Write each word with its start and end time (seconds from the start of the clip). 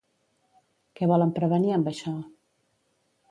Què 0.99 1.09
volen 1.11 1.33
prevenir 1.37 1.75
amb 1.77 1.91
això? 1.91 2.13